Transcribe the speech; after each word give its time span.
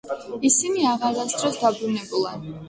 ისინი 0.47 0.87
აღარასდროს 0.93 1.61
დაბრუნებულან. 1.67 2.51